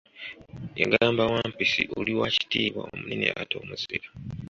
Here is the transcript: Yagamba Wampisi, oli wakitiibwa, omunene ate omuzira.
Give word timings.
Yagamba 0.81 1.23
Wampisi, 1.31 1.81
oli 1.99 2.11
wakitiibwa, 2.19 2.81
omunene 2.93 3.27
ate 3.41 3.55
omuzira. 3.63 4.07